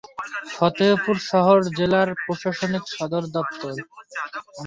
[0.55, 3.75] ফতেহপুর শহর জেলার প্রশাসনিক সদর দফতর।